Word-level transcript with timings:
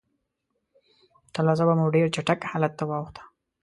تلوسه 1.33 1.63
به 1.67 1.73
مو 1.79 1.85
ډېر 1.95 2.07
چټک 2.15 2.39
حالت 2.51 2.73
ته 2.79 2.83
واوښته. 2.89 3.23